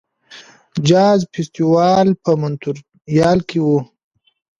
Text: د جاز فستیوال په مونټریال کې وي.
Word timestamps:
د 0.73 0.75
جاز 0.89 1.19
فستیوال 1.33 2.07
په 2.23 2.31
مونټریال 2.41 3.39
کې 3.49 3.59
وي. 3.65 3.79